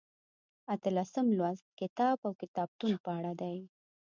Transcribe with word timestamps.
اتلسم 0.73 1.25
لوست 1.37 1.65
کتاب 1.79 2.17
او 2.27 2.31
کتابتون 2.41 2.93
په 3.03 3.09
اړه 3.17 3.31
دی. 3.41 3.57